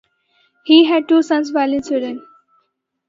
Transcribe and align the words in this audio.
He 0.65 0.85
had 0.85 1.07
two 1.07 1.21
sons 1.21 1.53
while 1.53 1.71
in 1.71 1.83
Sweden. 1.83 2.25